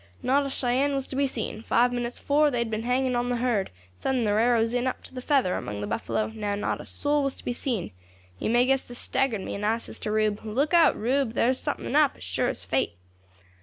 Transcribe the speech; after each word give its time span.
Not 0.23 0.47
a 0.47 0.49
Cheyenne 0.49 0.95
was 0.95 1.05
to 1.05 1.15
be 1.15 1.27
seen: 1.27 1.61
five 1.61 1.93
minutes 1.93 2.17
afore 2.17 2.49
they 2.49 2.57
had 2.57 2.71
been 2.71 2.81
hanging 2.81 3.15
on 3.15 3.29
the 3.29 3.35
herd, 3.35 3.69
sending 3.99 4.25
their 4.25 4.39
arrows 4.39 4.73
in 4.73 4.87
up 4.87 5.03
to 5.03 5.13
the 5.13 5.21
feather 5.21 5.53
among 5.53 5.79
the 5.79 5.85
buffalo; 5.85 6.25
now 6.33 6.55
not 6.55 6.81
a 6.81 6.87
soul 6.87 7.21
was 7.23 7.35
to 7.35 7.45
be 7.45 7.53
seen. 7.53 7.91
You 8.39 8.49
may 8.49 8.65
guess 8.65 8.81
this 8.81 8.97
staggered 8.97 9.41
me 9.41 9.53
and 9.53 9.63
I 9.63 9.77
says 9.77 9.99
to 9.99 10.11
Rube, 10.11 10.43
'Look 10.43 10.73
out, 10.73 10.97
Rube, 10.97 11.33
there's 11.35 11.59
something 11.59 11.95
up, 11.95 12.17
as 12.17 12.23
sure 12.23 12.47
as 12.49 12.65
fate.' 12.65 12.97